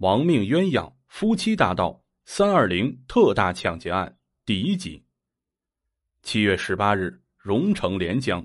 [0.00, 5.04] 亡命鸳鸯夫妻大盗三二零特大抢劫案第一集。
[6.22, 8.42] 七月十八日，荣城连江，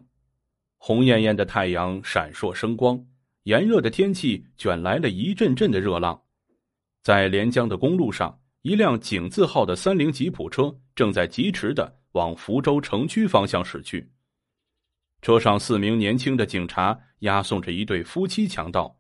[0.77, 3.01] 红艳艳的太阳闪烁生光，
[3.43, 6.21] 炎热的天气卷来了一阵阵的热浪。
[7.01, 14.11] 在连江的公路上，一辆井字号的三菱吉普车正在疾驰的往福州城区方向驶去。
[15.21, 18.99] 车上四名年轻的警察押送着一对夫妻强盗。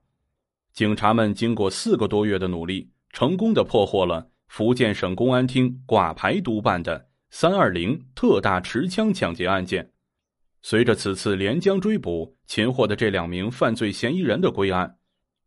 [0.75, 9.89] 警察们经过四个多月的努力，成功的破获了福建省公安厅挂牌督办的“三二零”特大持枪抢劫案件。
[10.61, 14.97] 随着此次连江追捕，擒获的这两名犯罪嫌疑人的归案，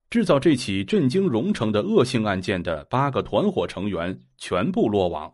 [0.09, 5.30] 制造这起震惊荣城的恶性案件的八个团伙成员全部落网。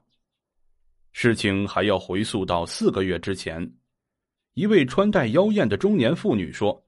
[1.12, 3.72] 事情还要回溯到四个月之前，
[4.54, 6.84] 一位穿戴妖艳的中年妇女说：“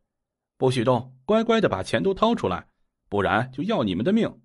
[0.58, 2.66] 不许动，乖乖的把钱都掏出来。”
[3.08, 4.40] 不然就要你们的命。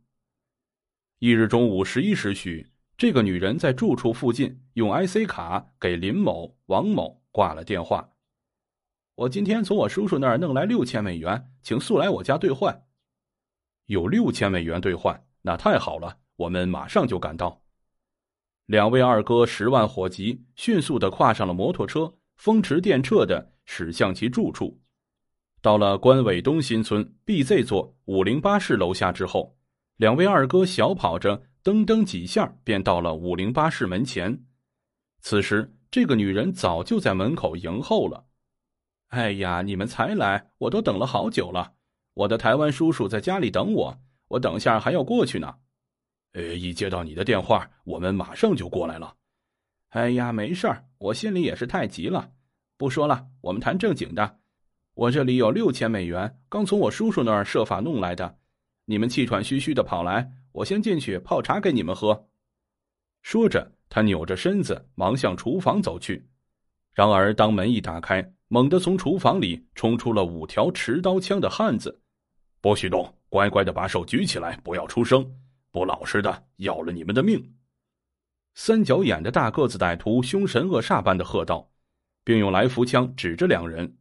[1.20, 8.10] 翌日中午十一时许，这个女人在住处附近用 IC 卡给林某、王某挂了电话。
[9.16, 12.85] 我今天从我叔叔那儿弄来六千美元，请速来我家兑换。
[13.85, 17.62] 有六千美元兑换，那太好了，我们马上就赶到。
[18.66, 24.80] 两位二哥十万火急，迅速的跨上了摩托车，风驰电掣的驶向其住处。
[25.62, 29.55] 到了关尾东新村 BZ 座五零八室楼下之后，
[29.98, 34.43] 两位二哥小跑着噔噔几下便到了五零八室门前。
[35.21, 38.26] 此时，这个女人早就在门口迎候了。
[39.09, 41.73] 哎呀，你们才来，我都等了好久了。
[42.15, 45.54] 我的台湾叔叔在家里等我，我等下还要过去呢。
[46.34, 49.15] 呃，一接到你的电话，我们马上就过来了。
[49.89, 52.32] 哎呀，没事儿，我心里也是太急了。
[52.77, 54.41] 不说了，我们谈正经的。
[55.02, 58.38] 我这里有六千美元，刚从我叔叔那儿设法弄来的。
[58.85, 62.27] 你们气喘吁吁的跑来，我先进去泡茶给你们喝。
[63.24, 66.24] 说着，他扭着身子忙向厨房走去。
[66.94, 72.00] 然而，当门一打开，猛地从厨房里冲出了五条持刀枪的汉子。
[72.62, 75.28] 不许动，乖乖的把手举起来，不要出声，
[75.72, 77.56] 不老实的要了你们的命！
[78.53, 81.72] 三角眼的大个子歹徒凶神恶煞般的喝道，
[82.23, 83.97] 并用来福枪指着两人。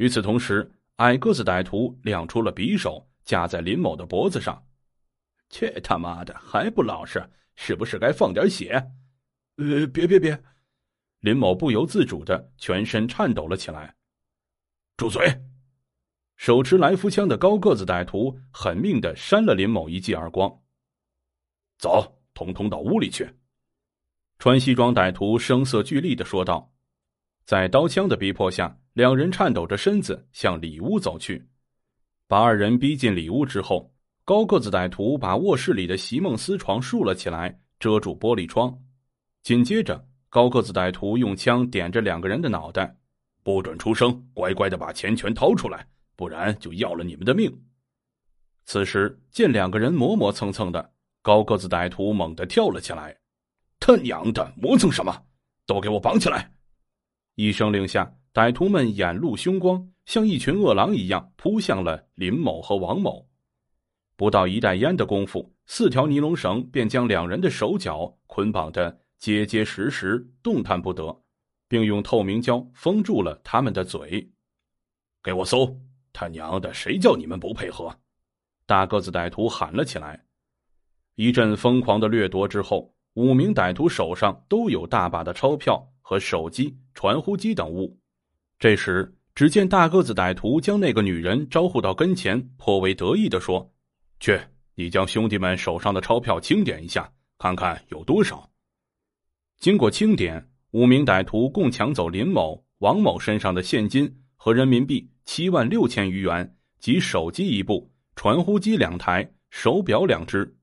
[0.00, 4.66] 与此同时，矮个子歹徒亮出了匕首，架在林某的脖子上。
[5.50, 7.22] 去他妈的，还不老实？
[7.54, 8.82] 是不是该放点血？
[9.56, 10.42] 呃，别别别！
[11.18, 13.94] 林某不由自主的全身颤抖了起来。
[14.96, 15.38] 住嘴！
[16.36, 20.50] 手持来福枪的高个子歹徒狠命的扇了林某一记耳光。
[21.76, 23.28] 走，统统到屋里去！
[24.38, 26.72] 穿西装歹徒声色俱厉的说道。
[27.44, 28.74] 在刀枪的逼迫下。
[28.92, 31.46] 两人颤抖着身子向里屋走去，
[32.26, 38.76] 把二人逼进里屋之后，高个子歹徒把卧室里的席梦思床竖了起来，遮住玻璃窗。
[39.42, 42.96] 紧接着，高个子歹徒用枪点着两个人的脑袋，
[43.42, 45.86] 不准出声，乖乖的把钱全掏出来，
[46.16, 47.50] 不然就要了你们的命。
[48.64, 53.16] 此时见两个人磨磨蹭蹭的，高个子歹徒猛地跳了起来
[53.80, 55.24] ：“他娘的，磨蹭什么？
[55.64, 56.52] 都给我绑起来！”
[57.36, 58.12] 一声令下。
[58.32, 63.28] 歹徒们眼露凶光，像一群饿狼一样扑向了林某和王某。
[64.14, 71.24] 不到一袋烟的功夫，四条尼龙绳便将两人的手脚捆绑得结结实实，动弹不得，
[71.66, 74.30] 并用透明胶封住了他们的嘴。
[75.22, 75.76] 给我搜！
[76.12, 77.92] 他娘的，谁叫你们不配合？
[78.64, 80.24] 大个子歹徒喊了起来。
[81.16, 87.99] 一阵疯狂的掠夺之后，五名歹徒手上都有大把的钞票和手机、传呼机等物。
[88.60, 93.72] 这时，只见大个子歹徒将那个女人招呼到跟前，颇为得意的说
[94.20, 94.38] ：“去，
[94.74, 98.50] 你将兄弟们手上的钞票清点一下，看看有多少。”
[99.58, 110.54] 经过清点，五名歹徒共抢走林某、王某身上的现金和人民币七万六千余元，及手机一部、传呼机两台、手表两只。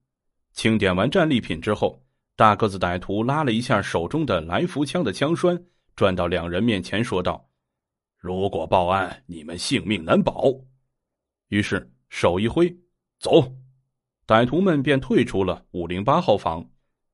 [0.54, 2.00] 清点完战利品之后，
[2.36, 5.60] 大个子歹徒拉了一下手中的来福枪的枪栓，
[5.96, 7.44] 转到两人面前说道。
[8.28, 10.54] 如果报案，你们性命难保。
[11.48, 12.70] 于是手一挥，
[13.20, 13.56] 走，
[14.28, 16.70] 歹徒们便退出了五零八号房，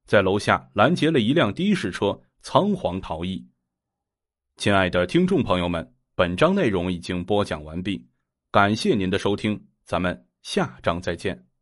[0.07, 3.48] 在楼下拦截了一辆的士车，仓皇逃逸。
[4.57, 8.04] 亲爱的听众朋友们，本章内容已经播讲完毕，
[8.51, 11.53] 感谢您的收听，咱们下章再见。